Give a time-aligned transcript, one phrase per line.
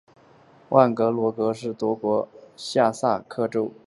[0.69, 3.79] 万格罗格是德国下萨克森州的一个市镇。